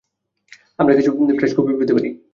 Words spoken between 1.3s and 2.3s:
Fresh coffee পেতে পারি?